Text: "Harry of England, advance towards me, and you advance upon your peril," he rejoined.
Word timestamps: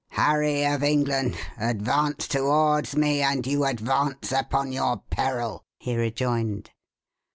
"Harry 0.13 0.65
of 0.65 0.81
England, 0.81 1.37
advance 1.59 2.27
towards 2.27 2.95
me, 2.95 3.21
and 3.21 3.45
you 3.45 3.65
advance 3.65 4.31
upon 4.31 4.71
your 4.71 4.97
peril," 5.11 5.63
he 5.77 5.95
rejoined. 5.95 6.71